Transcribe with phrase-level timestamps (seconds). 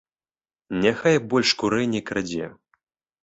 [0.85, 2.45] Няхай больш курэй не крадзе.